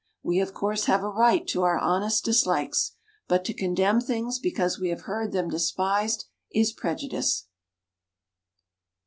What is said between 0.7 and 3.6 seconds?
have a right to our honest dislikes; but to